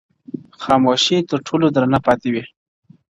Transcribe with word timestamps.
خاموسي 0.63 1.17
تر 1.29 1.39
ټولو 1.47 1.65
درنه 1.75 1.99
پاتې 2.05 2.27
وي- 2.33 2.43